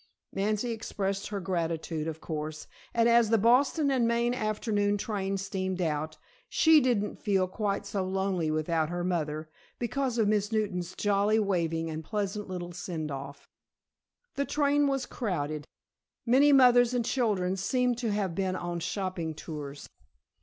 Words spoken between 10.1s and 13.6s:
of Miss Newton's jolly waving and pleasant little send off.